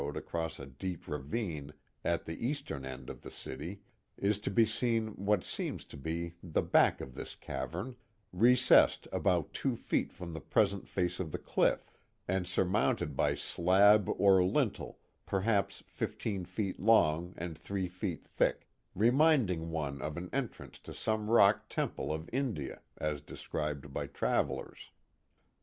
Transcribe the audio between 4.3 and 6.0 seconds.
to be seen what seems to